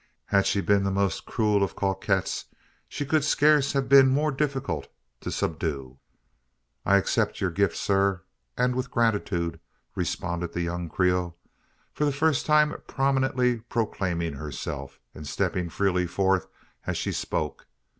[0.25, 2.45] Had she been the most cruel of coquettes,
[2.89, 4.87] she could scarce have been more difficult
[5.19, 5.99] to subdue."
[6.83, 8.23] "I accept your gift, sir;
[8.57, 9.59] and with gratitude,"
[9.93, 11.37] responded the young Creole
[11.93, 16.47] for the first time prominently proclaiming herself, and stepping freely forth
[16.87, 17.67] as she spoke.